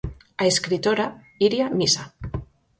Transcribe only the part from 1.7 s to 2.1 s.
Misa.